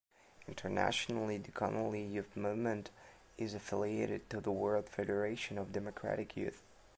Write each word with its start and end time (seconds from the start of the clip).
Internationally 0.47 1.37
the 1.37 1.51
Connolly 1.51 2.01
Youth 2.03 2.35
Movement 2.35 2.89
is 3.37 3.53
affiliated 3.53 4.31
to 4.31 4.41
the 4.41 4.49
World 4.51 4.89
Federation 4.89 5.59
of 5.59 5.71
Democratic 5.73 6.35
Youth. 6.35 6.63